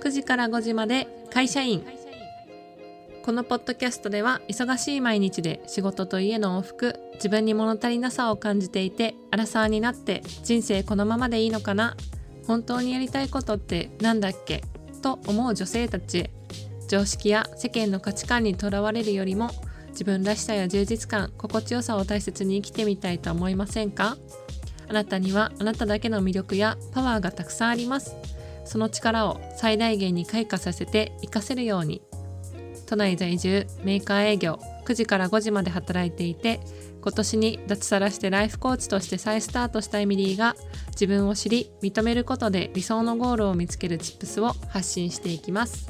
[0.00, 1.84] 9時から5時まで会社員。
[3.24, 11.94] このポッドキャストでは忙しい毎日で仕事と家の往復自分に物足りなさを感じていてアラサーになって人生このままでいいのかな
[12.46, 14.62] 本当にやりたいことって何だっけ
[15.02, 16.18] と思う女性たち。
[16.18, 16.30] へ
[16.88, 19.50] 常識や世間の価値観にとらわれるよりも
[19.90, 24.16] 自分らしさや充実感心地よさを大切に生きてみたいと思いませんか？
[24.88, 28.16] あなたにはあなただけの魅力やパワーがたくさんあります。
[28.68, 32.02] その力を最大限に開花させて活かせるように
[32.86, 36.60] 都内在住メーカー営業9時から5時まで働いていて
[37.00, 40.54] 今年に脱サラしてライフコーチとして再スタートしたエミリーが
[40.90, 45.88] 自分を知り認めることで理想のゴールを見つけるチップスを発信していきます。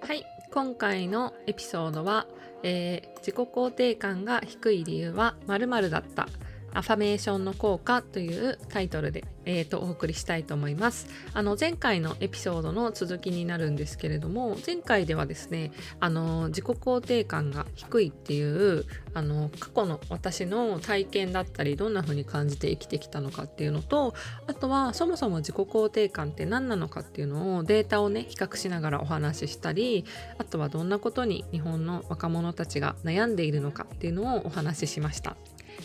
[0.00, 2.26] はい今回のエピソードは、
[2.62, 6.28] えー、自己肯定感が低い理由は〇〇だった。
[6.78, 11.08] アファメーションの効果というタイトルで、えーと、お送りしたいと思います。
[11.34, 24.14] あの前回のエピソードの続きになるんですけれども前回ではですねあの自己肯定感が低いっていうあの過去の私の体験だったりどんな風に感じて生きてきたのかっていうのと
[24.46, 30.04] あとはそもそも自己肯定感って何なのかっていうのをデータをね比較しながらお話ししたり
[30.38, 35.36] あとはどんなことに日本の若者たちが悩んでいるのかっていうのをお話ししました。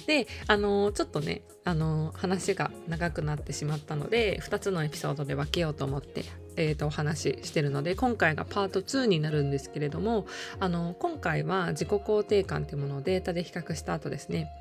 [0.06, 6.26] であのちょっとねあの話が長くなってしまったので2つのエピソードで分けようと思って、
[6.58, 10.26] えーと、お話ししてるので今回がパート2になるんですけれども
[10.60, 14.52] あの今回は自己肯定感っていうものをデータで比較した後ですね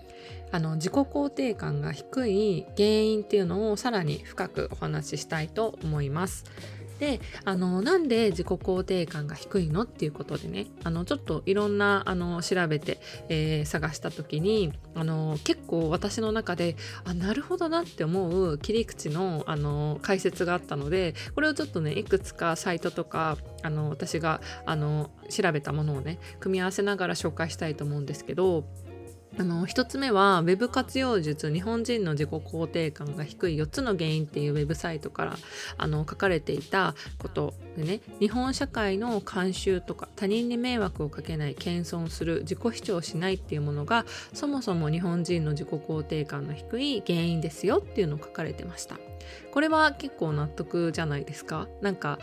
[0.52, 6.44] あの自己肯定感が低い原因っていうのをさらに深くお話ししたいと思います。
[7.02, 28.64] であのなんで自己肯定感が低いのっていうことでねあのちょっといろんなあの調べて、えー、探した時にあの結構私の中であなるほどなって思う切り口のあの解説があったのでこれをちょっとねいくつかサイトとかあの私があの調べたものをね組み合わせながら紹介したいと思うんですけど
[29.38, 35.36] あの1つ目は Web 活用術日本人の自己肯定感が低い4つの原因っていうウェブサイトから
[35.78, 44.04] あの書かれていたことでね日本社会の慣習とか他人に迷惑をかけない謙遜する自己主張しないっていうものが
[44.34, 48.98] そもそも日本人の自己肯定感の低い原因ですよっていうのを書かれてました。
[49.52, 51.68] これは結構納得じゃないですか？
[51.80, 52.18] なんか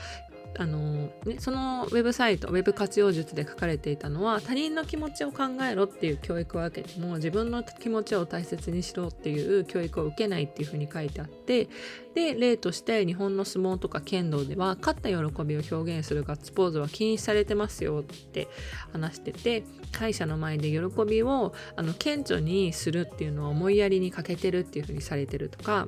[0.57, 11.69] あのね、そのウェブサイトウェブ活用術で書かれていたのは他人の気持ちを考えろっていう教育を受けても自分の気持ちを大切にしろっていう教育を受けないっていうふうに書いてあって
[12.13, 18.47] で例として日本の相撲とか剣道では勝った喜びを表現するガッツポーズは禁止されてますよって
[18.91, 25.87] 話してて会社の前で喜びをあの顕著にするっていうのは思いやりに欠けてるっていうふうにされてるとか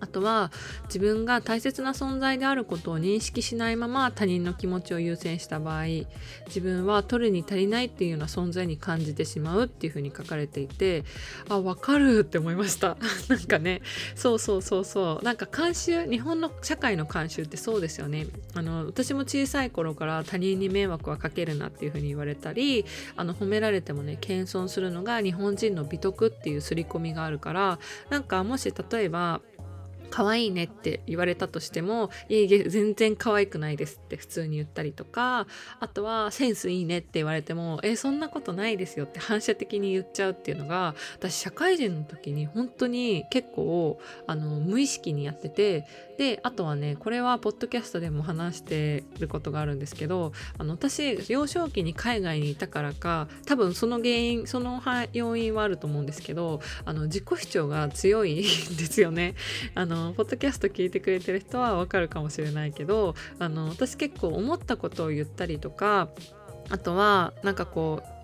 [0.00, 0.50] あとは
[0.84, 5.84] 自分が大切な存在であることを認識しないまま他人の気持ちを優先した場合
[6.46, 11.04] 自分は取るに足りないっていうような存在に感じてしまうっていうふうに書かれていて
[11.48, 12.96] あ分かるって思いました。
[13.28, 13.82] なんかね
[14.14, 15.24] そうそうそうそう。
[15.24, 18.26] なんか慣習日本の社会の慣習ってそうですよね。
[18.54, 22.84] あの私も小さい頃から他人に迷惑はかけるなっていうふうに言われたり
[23.16, 27.78] あの褒められてもね謙遜するのが日本人の美徳っていう刷り込みがあるから
[28.10, 29.40] なんかもし例えば
[30.10, 35.46] 可愛いねって言われたとしても、いえ、全然可愛くないですって普通に言ったりとか、
[35.80, 45.86] あとはセンスいいねって言われても、え、そんなことないですよって反射的に言っちゃうっていうのが、私社会人の時に本当に結構、あの、無意識にやってて、
[46.18, 58.42] で、あとはね、これはポッドキャストでも話してることがあるんですけど、あの、私、幼少期に海外にいたからか、多分その原因、その要因はあると思うんですけど、あの、自己主張が強いんで
[58.86, 59.34] すよね。
[59.74, 66.08] あの、のポッドキャスト聞いてくれてる人はわかるかもしれないけどあの私結構思ったことを言ったりとか
[66.70, 68.15] あとはなんかこう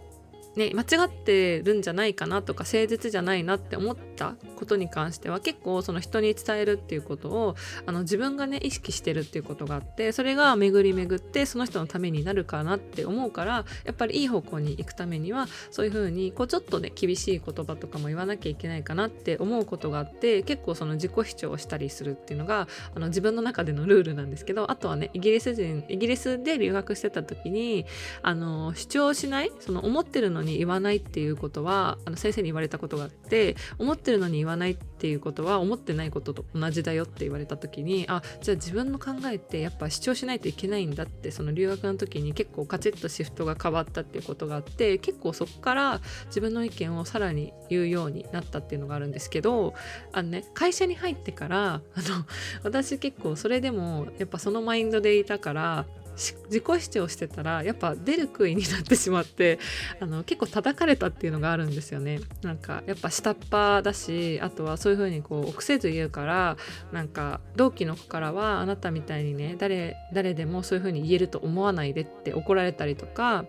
[0.56, 7.56] ね、間違ってるんじゃないかなとか誠実じゃないなって思ったことに関しては結構その人に伝えるっていうことを
[7.86, 27.86] あの自分がね意識してるっていうことがあってそれが巡り巡ってその人のためになるかなって思うからやっぱりいい方向に行くためにはそういうふうにこうちょっとね厳しい言葉とかも言わなきゃいけないかなって思うことがあって結構その自己主張をしたりするっていうのがあの自分の中でのルールなんですけどあとはねイギリス人イギリスで留学してた時に
[28.22, 49.74] あの主張しないその思ってるのに言わないっていうことはあの先生に言われたことがあって思ってるのに言わないっていうことは思ってないことと同じだよって言われた時にあじゃあ自分の考えってやっぱ主張しないといけないんだってその留学の時に結構カチッとシフトが変わったっていうことがあって結構そこから自分の意見をさらに言うようになったっていうのがあるんですけど
[50.12, 52.24] あのね会社に入ってからあの
[52.62, 55.86] 私結構それでもやっぱそのマインドでいたから
[56.16, 59.58] 自己主張してたらやっぱ出る杭になってしまって
[60.00, 62.20] あの結構叩かれたっていうのがあるんですよね。
[62.42, 66.56] なんかやっぱ下っ端だしあとはそういう風にこう臆せず言うから
[66.92, 73.46] なんか同期の子からはあなたみたいにね誰誰でもそういう風に言えると思わないでって怒られたりとか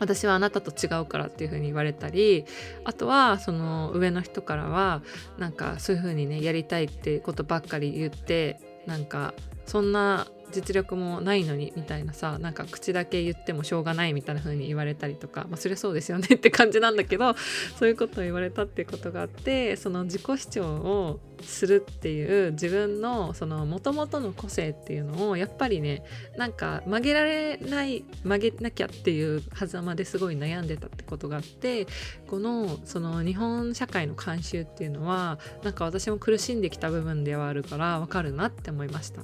[0.00, 2.44] 私はあなたと違うからっていう風に言われたり
[2.84, 5.02] あとはその上の人からは
[5.38, 9.34] なんかそういう風にねやりたいってことばっかり言ってなんか
[9.66, 17.34] そんな実力もないのにみたいなさなんか口だけ言ってもしょうがないみたいな風に言われたりとかまあそりゃそうですよねって感じなんだけど
[17.78, 26.02] そういうことを言われたっていうことがあってその自己主張をするっていう自分のその元々の個性っていうのをやっぱりね
[26.36, 31.86] なんか曲げられない曲げなきゃっていう狭間ですごい悩んでたってことがあって
[32.26, 39.22] このその日本社会の慣習っていうのはなんか私も苦しんできた部分ではあるからわかるなって思いました。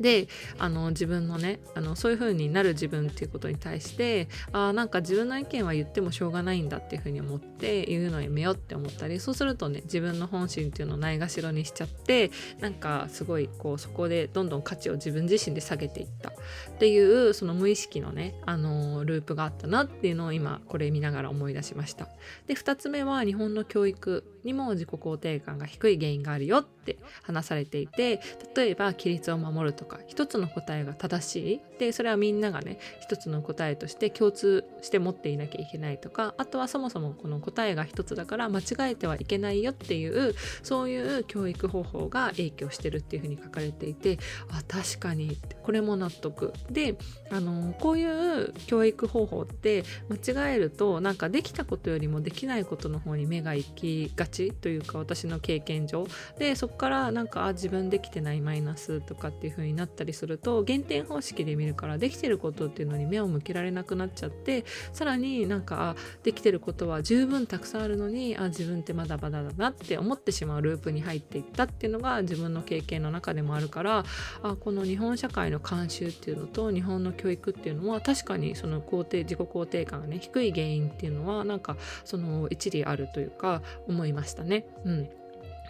[0.00, 12.30] であの自分のねあのそういう風になる自分っていうことに対してあなんか自分の意見は言ってもしょうがないんだっていう風に思って言うのやめようって思ったりそうするとね自分の本心っていうのをないがしろにしちゃって
[12.60, 16.32] なんかすごいこうそこでどんどん価値を自分自身で下げていったっ
[16.78, 22.08] ていうその無意識のねあのループがあったなっていうのを今これ見ながら思い出しました。
[22.46, 28.20] で2つ目は日本の教育にも自己肯定感が低い原因があるよって話されていて
[28.54, 31.60] 例えば規律を守るとか一つの答えが正しい。
[31.78, 44.18] でそれはみんながね一つの答えとして共通して持っていなきゃいけないとかあとはそもそもこの答えが一つだから間違えてはいけないよっていうそういう教育方法が影響してるっていうふうに書かれていて
[44.50, 46.52] あ確かにこれも納得。
[46.70, 46.96] で
[47.30, 56.06] あのこういう教育方法って間違えるとなんかできたことよりもできないことの方に目が行きがちというか私の経験上。
[56.38, 74.04] でそからなんかあ自分できてないマイナスとかっていう風になったりすると減点方式で見るからできてることっていうのに目を向けられなくなっちゃってさらになんかあできてることは十分たくさんあるのにあ自分ってまだまだだなって思ってしまうループに入っていったっていうのが自分の経験の中でもあるから
[74.42, 84.66] あこの日本社会の慣習っていうのと日本の教育っていうのは確かにその肯定自己肯定感がね低い原因っていうのはなんかその一理あるというか思いましたね。
[84.84, 85.08] うん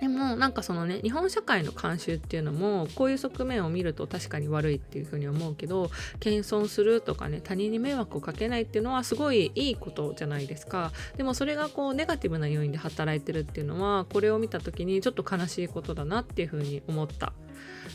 [0.04, 5.90] でもなんかそのね日本社会の慣習っていうのもこういう側面を見ると確かに悪いっていうふうに思うけど
[6.20, 10.92] 謙遜するとかね他人に迷惑をかけないっていうのはすごいいいことじゃないですか。
[11.16, 17.32] でもそれがこうネガティブな要因で働いてるっていうのはこれを見た時にちょっと悲しいことだなっていうふうに思った。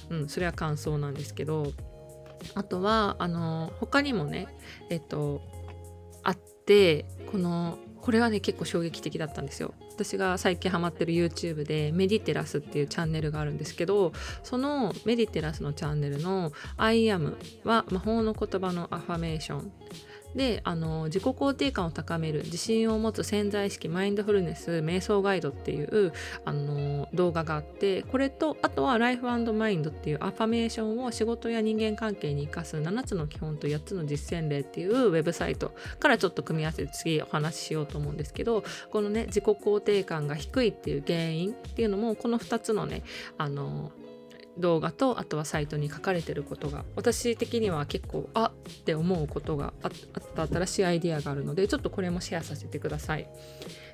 [0.10, 1.74] うんそれは感想なんですけど
[2.56, 4.48] あとはあの他にもね
[4.90, 5.42] えっと
[6.24, 9.76] あってこのこれはね結構衝撃的だったんですよ。
[10.00, 14.14] 私が最近ハマってる YouTube でメディテラスっていうチャンネルがあるんですけど
[14.44, 17.36] そのメディテラスのチャンネルの I am
[17.66, 19.72] は魔法の言葉のアファメーション。
[20.36, 26.14] であの自己肯定感を高める自信を持つ潜在意識マインドフルネス瞑想ガイドっていう
[26.46, 43.04] あの動画があってこれとあとはライフマインドっていうアファメーションを仕事や人間関係に生かす7つの基本と8つの実践例っていうウェブサイトからちょっと組み合わせて次お話ししようと思うんですけどこのね自己肯定感が低いっていう原因っていうのもこの2つのね
[43.38, 43.92] あの
[44.60, 49.92] 動画とあとはサイトに書かれてることが私的には結構あって思うことがあっ
[50.36, 53.28] た新しいアイディアがあるのでちょっとこれもシェアさせてください。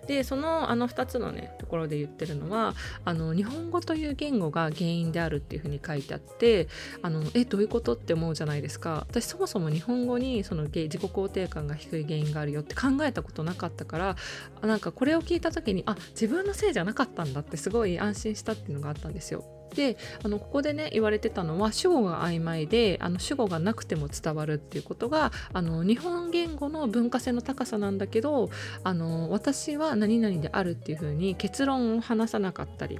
[0.07, 6.67] でそのあの2つのねところで言ってるのはあの日本語という言語が原因であるっていうふうに書いてあって
[7.01, 14.15] あのえどういうことって思うじゃないですか私そもそも日本語にその自己肯定感が低い原因があるよって考えたことなかったから
[14.61, 19.54] なんかこれを聞いた時にあ自分のせいじゃなかったんだってすごい安心したっていうのがあったんですよ。
[19.73, 28.49] であのここでね言われてたのは主語が曖昧であの主語がなくても伝わるっていうことがあの日本言語の文化性の高さなんだけど
[28.83, 32.99] あの私は何々であるっていうふうに結論を話さなかったり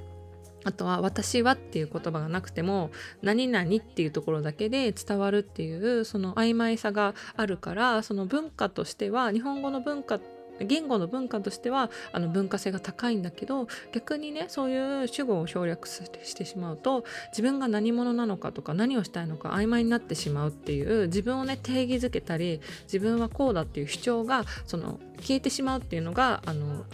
[0.64, 2.90] あとは「私は」っていう言葉がなくても
[3.22, 26.84] 「何々」っていうところだけで伝わるっていうその曖昧さがあるからその文化としては日本語の文化って言語の文化としてはあの文化性が高いんだけど逆にねそういう主語を省略してしまうと自分が何者なのかとか何をしたいのか曖昧になってしまうっていう自分をね定義づけたり自分はこうだっていう主張がその消えてしまうっていうのがあの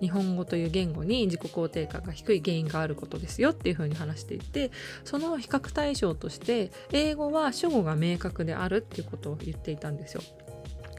[0.00, 4.70] 日本語という言語に自己肯定感が低い原因があることですよっていうふうに話していて
[5.04, 10.22] その比較対象として英語は主語が明確であるっていうことを言っていたんですよ。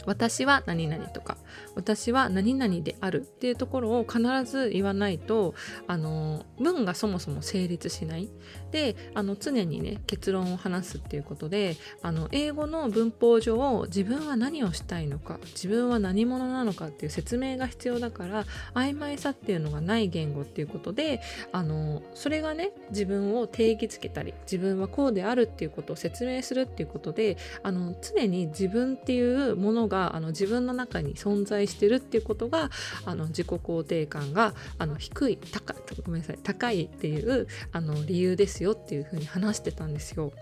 [0.06, 1.38] 私は何々とか
[1.76, 5.54] 私は何々であるっていうところを必ず言わないと
[5.88, 8.30] あの文がそもそも成立しない。
[8.72, 21.22] であの常にね結論を話すっていうことであの英語の文法上自分は何をしたいのか自分は何者なのかっていう説明が必要だから曖昧さっていうのがない言語っていうことで
[21.52, 32.70] あのそれがね自分を定義づけたり自分はこうであるっていうことを説明するっていうことであの常に自分っていうものががあの自分の中に存在してるっていうことが
[33.06, 40.34] あの自己肯定感があの低い高いごめんなさい高いっていうあの理由ですよっていうふうに話してたんですよ。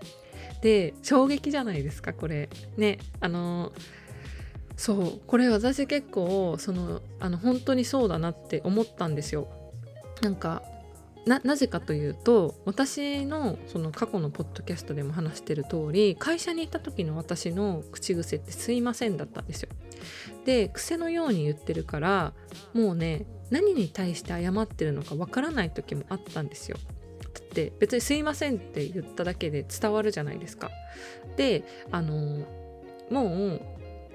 [0.60, 2.48] で衝撃じゃないですかこれ。
[2.76, 3.72] ねあの
[4.76, 9.46] そうこれ私結構そのあの本当にそうだなって思ったんですよ。
[10.20, 10.62] なんか
[11.26, 19.70] ななぜかというと私のその過去のポッドキャストでも話してる通り会社に行った時の私の口癖って「すいません」だったんですよ。
[20.44, 22.34] で癖のように言ってるから
[22.74, 26.76] もうね何に対して謝ってるのかわからない時もあったんですよ。
[27.22, 30.70] だって別に「すいません」って言っただけで伝わるじゃないですか。
[31.36, 32.46] であの
[33.10, 33.60] もう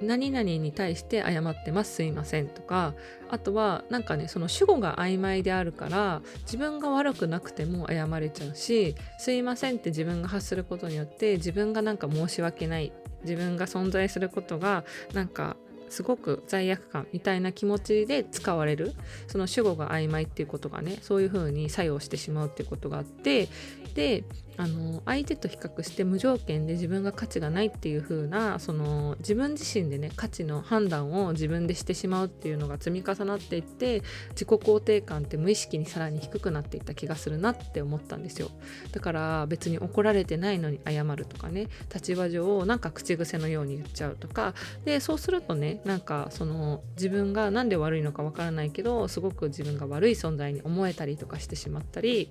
[0.02, 2.94] 何々に対して謝ってますすいませんとか
[3.30, 12.92] あとはなんかねその主語が曖昧であるから自分が悪くなくても謝れちゃうしすいませんって自分が発することによって自分がなんか申し訳ない
[13.24, 15.58] 自分が存在することがなんか
[15.90, 18.94] すごく罪悪感みたいな気持ちで使われる
[19.28, 23.50] その主語が曖昧っていうことがねそういう風に作用してしまうっていうことがあって
[23.96, 24.24] で
[24.60, 38.52] あの相手と比較して無条件で自分が価値がないっていう風なその自分自身でね価値の判断を自分でしてしまうっていうのが積み重なっていって自己肯定感って無意識にさらに低くなっていった気がするなって思ったんですよ。
[38.92, 52.30] だから別に怒られてないのに謝るとかね立場上なんか口癖のように言っちゃうとかでそうするとねなんかその自分が何で悪いのかわからないけどすごく自分が悪い存在に思えたりとかしてしまったり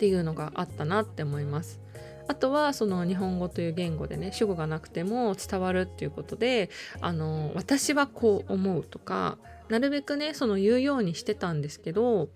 [0.00, 1.78] っていうのがあったなって思います。
[2.26, 6.70] あとはその日本語という言語でね主語がなくても伝わるっていうことで
[7.02, 9.36] あの私はこう思うとか
[9.68, 12.28] なるべくねその言うようにしてたんですけど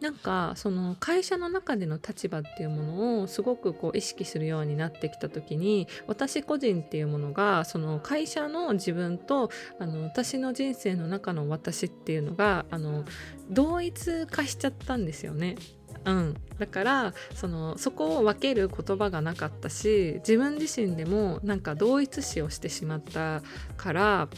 [0.00, 13.04] なんかその会社の中での立場っていうものをすごくこう意識するようになってきた時に私個人っていうものがその会社の自分とあの私の人生の中の私っていうのがあの
[13.50, 15.56] 同一化しちゃったんですよね。
[16.04, 23.42] うん、だからそのそこを分ける言葉がなかったし自分自身でもなんか同一視をしてしまった
[23.76, 24.28] から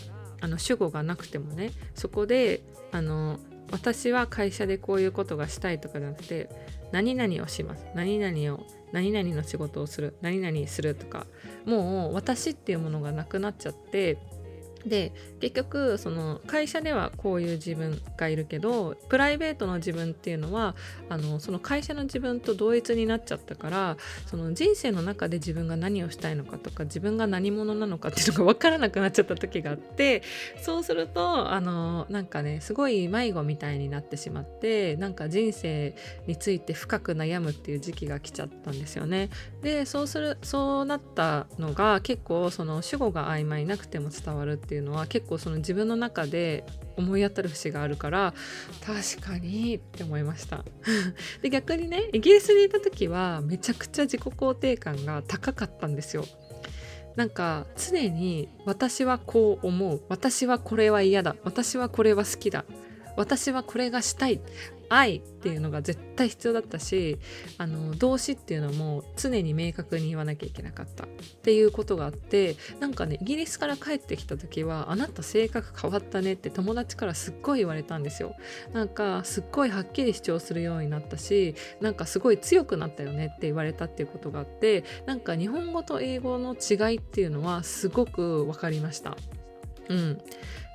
[0.40, 3.38] あの主語がなくてもねそこであの
[3.72, 6.48] 私は会社でこういうことがしたいとかじゃなくて
[6.92, 7.84] 何々をします。
[7.94, 10.16] 何々を何々の仕事をする。
[10.20, 11.26] 何々するとか
[11.64, 14.18] もう私っていうものがなくなっちゃって
[14.86, 20.74] で結局その会社ではこういう自分がいるけどプライベートの自分っていうのは
[21.08, 30.22] あのその会社の自分と同一になっちゃったからその人生の中で自分が何をしたいのかとか自分が何者なのかっていうのが分からなくなっちゃった時があって
[30.62, 35.94] そうするとあのなんかねすごい迷子みたいになってしまってなんか人生
[36.26, 39.30] について深く悩むっていう時期が来ちゃったんですよね。
[39.62, 46.64] でそうするそうなったのが結構その主語が曖昧なくても伝わるっていういうのは結構その自分の中で
[46.96, 48.34] 思い当たる節があるから
[48.84, 50.64] 確かにって思いました。
[51.42, 56.24] で逆にねイギリスにいた時はめちゃくちゃ自己肯定感が高かったんですよ。
[57.16, 60.02] なんか常に私はこう思う。
[60.08, 61.34] 私はこれは嫌だ。
[61.44, 62.64] 私はこれは好きだ。
[63.16, 64.40] 私はこれがしたい。
[64.88, 67.18] 愛っていうのが絶対必要だったし
[67.58, 71.06] あの動詞っていうのも常に明確に言わなきゃいけなかったっ
[71.42, 78.34] ていうことがあってなんかねイギリスから帰ってきた時は「あなた性格変わったね」って友達からすっごい言われたんですよ。
[78.72, 89.16] なんかすっごいはっきり主張するようになったしなんかすごい強くなったよねって言われたっていうことがあってなんか日本語と英語の違いっていうのはすごく分かりました。
[89.88, 90.18] うん、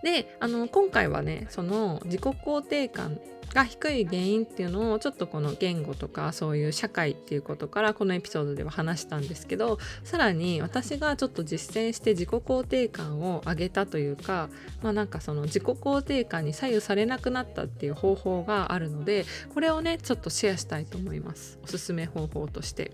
[0.04, 3.20] であの今回はねその自己肯定感
[3.54, 14.50] が低い原因っていうのをちょっとこの言語とかそういう社会っていうことからこのエピソードでは話したんですけどさらに私がちょっと実践して自己肯定感を上げたというか
[14.82, 21.60] まあなんかその自己肯定感に左右されなくなったっていう方法があるのでこれをねちょっとシェアしたいと思います。
[21.64, 22.92] おすすめ方法として。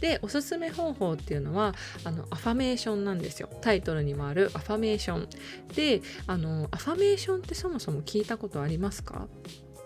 [0.00, 3.48] でおすすめ方法っていうのはあのアファメーションなんですよ。
[3.60, 5.28] タイトルにもあるアファメーション
[5.76, 9.28] であのアファメーションってそもそも聞いたことありますか？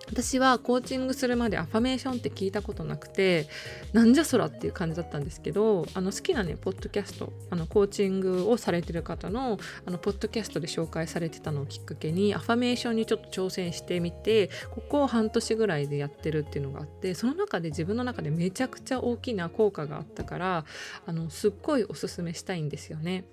[0.09, 3.49] 私はコーチングするまでアファメーションって聞いたことなくて
[3.93, 20.65] なんじゃそらっていう感じだったんですけどあの好きなねポッドキャストあのコーチングをされてる方のあのポッドキャストで紹介されてたのをきっかけにアファメーションにちょっと挑戦してみてここを半年ぐらいでやってるっていうのがあってその中で自分の中でめちゃくちゃ大きな効果があったから
[21.07, 23.25] あのすっごいおすすめしたいんですよね。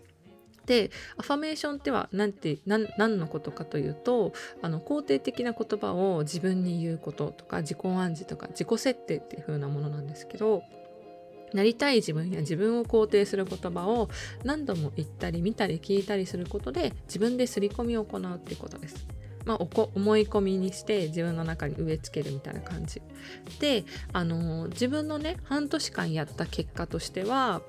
[0.66, 10.64] でアファメーションっては何て何のことかというとあの肯定的な言葉を自分に言うこととか自己暗示とか自己設定っていう風なものなんですけど
[11.54, 14.10] なりたい自分や自分を肯定する言葉を
[14.44, 19.13] 何度も言ったり見たり聞いたりすることで自分ですり込みを行うっていうことです。
[19.46, 23.02] まあ、思い込みにして自分の中に植え付けるみたいな感じ。
[23.60, 27.62] で、あの自分のね半年間やった結果としては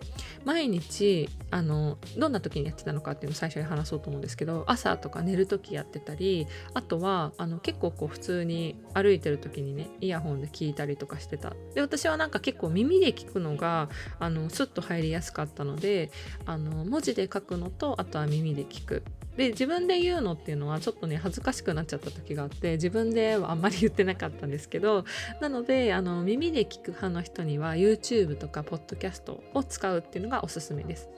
[0.45, 11.53] 毎日あのどんな時にやってたのかっていうのを最初に話そうと思うんですけど朝とか寝る時やってたりあとはあの結構こう普通に歩いてる時にねイヤホンで聞いたりとかしてた。
[11.75, 13.89] で私はなんか結構耳で聞くのが
[14.19, 16.11] あのスッと入りやすかったので
[16.47, 19.03] あの文字で書くのとあとは耳で聞く。
[19.37, 25.05] で自分で言うのっていうのはちょっとね恥ずかしくなっちゃった時があって自分ではあんまり言ってなかったんですけど
[25.41, 31.09] なのであの耳で聞く派の人には YouTube とか Podcast を使うっていうのがおすすめです。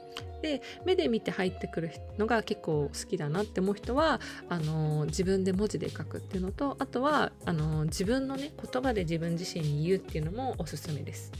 [0.43, 11.33] で目で見て入ってくるのが結構好きだなって思う人はあの自分で文字で書くっていうのとあとはあの自分のね言葉で自分自身に言うっていうのもおすすめです。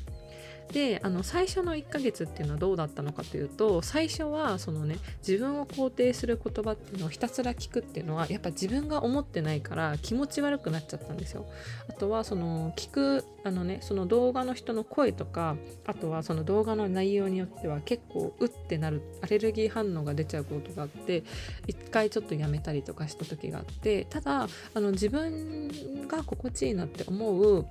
[0.73, 11.47] であの最初の1ヶ月っていうのはどうだったのかというと最初はそのね自分を肯定する言葉っていうのをひたすら聞くっていうのはやっぱ自分が思ってないから気持ち悪くなっちゃったんですよ。
[11.89, 15.57] あとはその聞くあのねその動画の人の声とか
[15.87, 21.23] あとはその動画の内容によっては結構うってなるアレルギー反応が出ちゃうことがあって
[21.67, 27.67] 一回ちょっとやめたりとかした時があってただあの自分が心地いいなって思う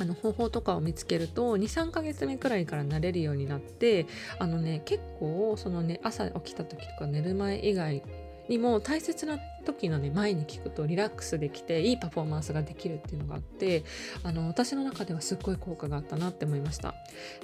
[0.00, 4.06] あの方法とかを見つけると23ヶ月目くらいから慣れるようになって
[4.38, 8.02] あのね結構そのね朝起きた時とか寝る前以外
[8.48, 13.84] にも大切な時のね前に聞くとリラックスできていいパフォーマンスができるっていうのがあって
[14.22, 16.94] あの私の中ではすっごい効果があったなって思いました。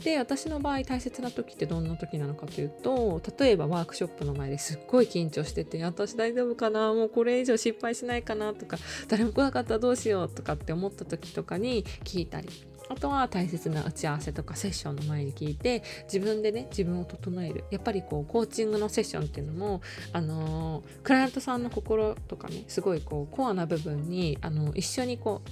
[0.03, 6.95] で私の場合大切な時ってどんな時なのかというと例えばワークショップの前ですっごい緊張してて私大丈夫かな？
[6.95, 8.55] もうこれ以上失敗しないかな？
[8.55, 10.29] とか誰も来なかったらどうしよう？
[10.31, 12.49] とかって思った時とかに聞いたり
[12.89, 17.65] あとは大切な打ち合わせとかセッションの前に聞いて自分でね自分を整える。
[17.71, 19.81] やっぱりこうコーチングのセッションっていうのも
[20.13, 25.43] あのクライアントさんの心とかねすごいこうコアな部分にあの一緒にこ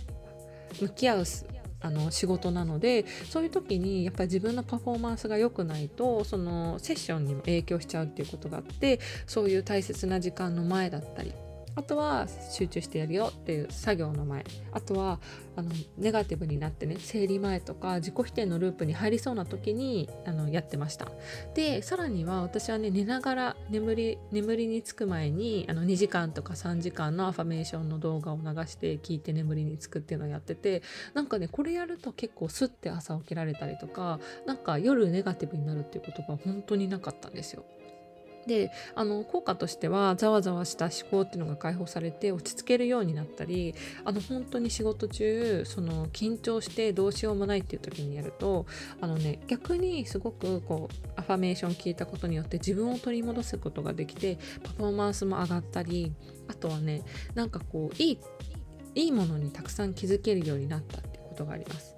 [0.80, 1.24] う向き合う
[1.82, 11.32] あの仕事なのでそういう時にやっぱり自分のパフォーマンスが良くないとそのセッションにも影響しちゃうっていうことがあってそういう大切な時間の前だったり
[11.74, 14.44] あとは集中してやるよっていう作業の前。
[14.72, 15.20] あとは
[15.54, 21.08] あのネガティブになってね生理前とか自己否定のループに入りそうな時にあのやってました。
[21.54, 30.82] でさらには私はね寝ながら眠り眠りにつく前にあの2時間とか3時間のアファメーションの動画を流して聞いて眠りにつくっていうのをやってて
[31.14, 37.64] なんかねこれやると結構スッて朝起きられたりとかなんか夜ネガティブになるっていうことが本当になかったんですよ。
[38.46, 43.74] であの効果としてはざわざわした思考っていうのが解放されて落ち着けるようになったり
[44.04, 48.66] あの本当に仕事中その緊張してどうしようもないっていう時にやると
[49.00, 56.12] あのね逆にすごくこうアファメーション聞いたことによって自分を取り戻すことができてパフォーマンスも上がったり
[56.48, 57.02] あとはね
[57.34, 58.18] なんかこういい
[58.94, 61.91] いいものにたくさん気づけるようになったっていうことがあります。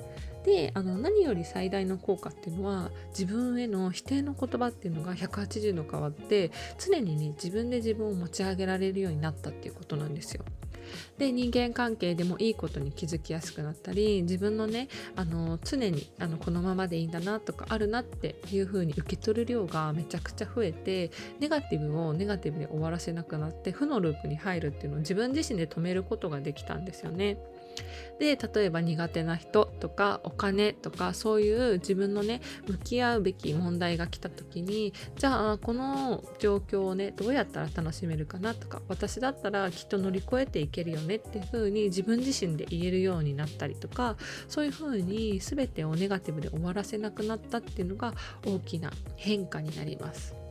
[0.45, 10.45] であの何より最大の効果っていうのは自分への否定の言葉っていうのが180度変わって常にね自分で自分を持ち上げられるようになったっていうことなんですよ。
[11.19, 27.39] で人間関係でもいいことに気づきやすくなったり自分のねあの常にあのこのままでいいんだなとかあるなっていう風に受け取る量がめちゃくちゃ増えてネガティブをネガティブで終わらせなくなって負のループに入るっていうのを自分自身で止めることができたんですよね。
[28.19, 44.17] で例えば苦手な人とかお金とかそういう自分のね向き合うべき問題が来た時にじゃあこの状況をねどうやったら楽しめるかなとか私だったらきっと乗り越えていけるよねっていう風に自分自身で言えるようになったりとか
[44.49, 48.15] そういう風に全てをネガティブで終わらせなくなったっていうのが
[48.47, 50.44] 大きな変化になります。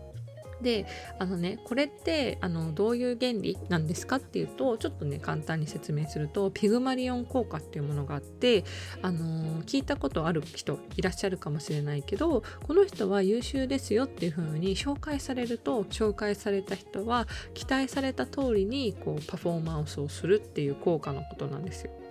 [0.64, 0.88] で
[1.20, 8.64] あのねこれってあのどういう原理なんですかっていうとちょっとね簡単に説明するとピグマリオン効果っていうものがあって
[9.02, 22.03] あの聞いたことある人いらっしゃるかもしれないけどこの人は優秀ですよっていう風に紹介されると紹介された人は期待された通りにこうパフォーマンスをするっていう効果のことなんですよ。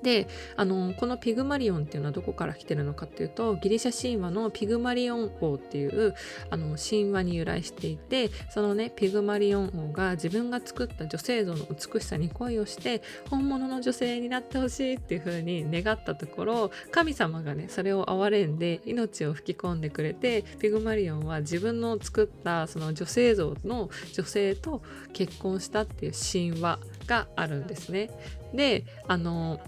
[0.00, 6.14] であのこのピグマリオンっていうのはどこから来てるのかっていうとギリシャ神話のピグマリオン王っていう
[6.50, 24.82] あの神話に由来していてそのねピグマリオン王が自分が作った女性像の美しさに恋をして本物の女性になってほしいっていう風に願ったところ神様がねそれを憐れんで命を吹き込んでくれてピグマリオンは自分の作ったその女性像の女性と
[25.12, 28.10] 結婚したっていう神話があるんですね。
[28.54, 29.60] であの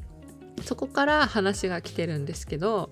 [0.62, 2.90] そこから話が来てるんですけど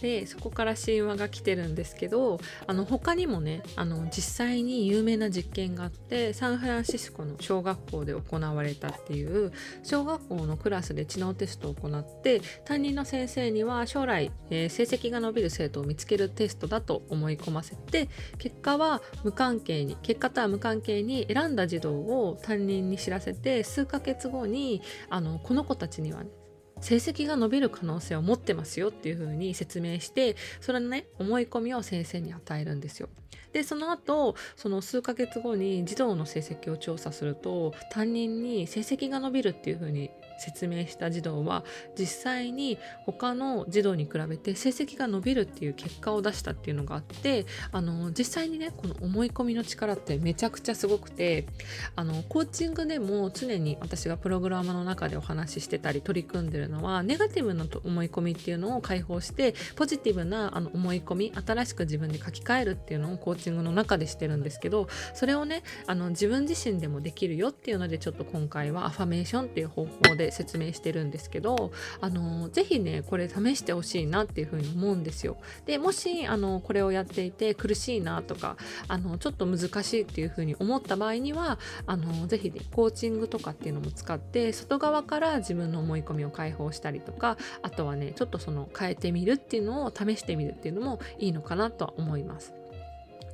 [0.00, 18.08] でそこから神話が来てるんですけどあの他にもねあの実際に有名な実験があってサンフランシスコの小学校で行われたっていう小学校のクラスで知能テストを行って担任の先生には将来、えー、成績が伸びる生徒を見つけるテストだと思い込ませて
[18.38, 26.30] 結果は無関係に結果とは無関係に選んだ児童を担任に知らせて数ヶ月後にあのこの子たちにはね
[26.80, 33.08] 成績が伸びる可能性を持ってますよっていう風に説明してそれのね思い込みを先生に与えるんですよ。
[33.52, 41.64] でその後その数ヶ月後に児童の成績を調査すると担任に成績が伸びるっていう風に説明した児童は
[41.98, 51.46] 実際に他の児童に比べて成績が伸びるっていう結果を出したっていうのがあってあの実際にねこの思い込みの力ってめちゃくちゃすごくて
[51.96, 75.36] あのコーチングでも常に私がプログラムの中でお話ししてたり取り組んでるのはネガティブな思い込みっていうのを解放してポジティブなあの思い込み新しく自分で書き換えるっていうのをコーチングの中でしてるんですけどそれをねあの自分自身でもできるよっていうのでちょっと今回はアファメーションっていう方法で説明してるんですけどあのぜひねこれ試してほしいなっていうふうに思うんですよ。
[75.66, 78.56] でもしあのこれをやっていて苦しいなとか
[78.88, 92.59] あのちょっと難しいっていうふうに思った場合にはあのぜひねコーチングとかっていうのも使って外側から自分の思い込みを解放したりとかあとはねちょっとその変えてみるっていうのを試してみるっていうのもいいのかなとは思います。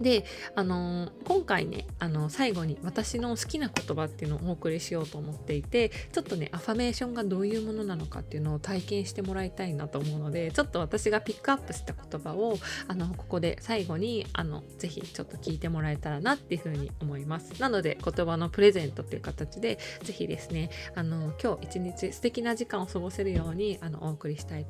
[0.00, 17.60] で、あのー、今回ね、あのー、最後に私の好きな言葉っていうのをお送りしようと思っていて、ちょっとね、アファメーションがどういうものなのかっていうのを体験してもらいたいなと思うので、ちょっと私がピックアップした言葉を、あの、ここで最後に、あの、ぜひちょっと聞いてもらえたらなっていうふうに思います。
[17.60, 24.66] なので、言葉のプレゼントっていう形で、ぜひですね、あの、今日一日素敵な時間を過ごせるように、あの、お送りしたい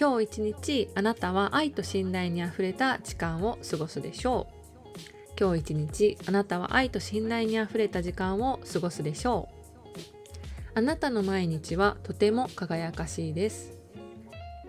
[0.00, 4.98] 今日一日あなたは愛と信頼にあふれた時間を過ごすでしょう。
[5.38, 9.50] 今日一日あなたは愛と信頼にあふれた時間を過ごすでしょ
[9.94, 10.78] う。
[10.78, 13.76] あなたの毎日はとても輝かしいです。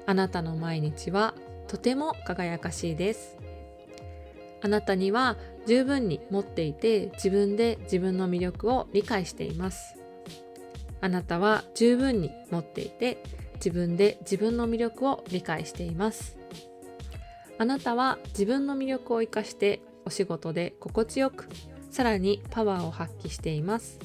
[0.05, 1.33] あなたの毎日は
[1.69, 3.37] とても輝かしいです。
[4.61, 9.95] あなたには十分に持っていて自分で自分の魅力を理解しています。
[10.99, 13.23] あなたは十分に持っていて
[13.63, 16.35] 自分で自分の魅力を理解しています。
[17.59, 21.47] あなたは自分の魅力を生かしてお仕事で心地よく
[21.91, 23.99] さらにパワーを発揮しています。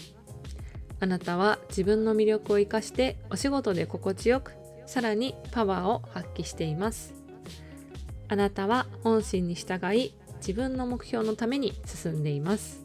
[1.01, 4.53] あなたは自分の魅力を生かしてお仕事で心地よく
[4.85, 7.15] さらにパワーを発揮しています。
[8.29, 12.85] あなたは本心に従い自分の目標のために進んでいます。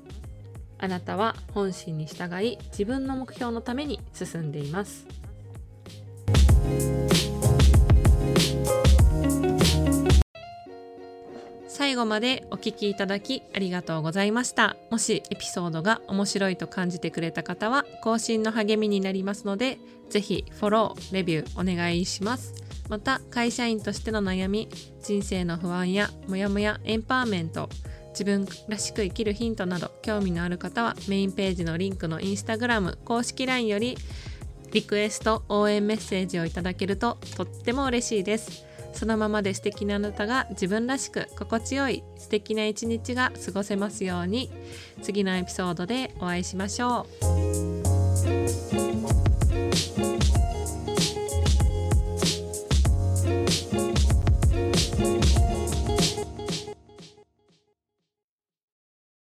[0.77, 5.05] あなたは本心に従い自分の目標のために進んでいます。
[11.67, 14.77] 最後までお聴きいただきありがとうございました。
[14.91, 19.77] もしエピソードが面白いと感じてくれた方は更新の励みになりますので、
[20.09, 22.53] ぜひフォロー、レビューお願いします。
[22.87, 24.69] また会社員としての悩み、
[25.01, 27.67] 人生の不安やモヤモヤエンパワーメント、
[28.11, 33.97] 自分らしく生きるヒントなど興味のある方はメインページのリンクのインスタグラム公式 LINE より
[34.71, 38.65] リクエスト応援メッセージをいただけるととっても嬉しいです。
[38.93, 44.51] そのままで素敵なあなたが自分らしく心地よい素敵な一日が過ごせますように。
[45.01, 47.07] 次のエピソードでお会いしましょ
[48.67, 48.70] う。